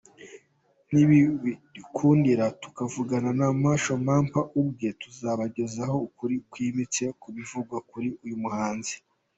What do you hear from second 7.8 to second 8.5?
kuri uyu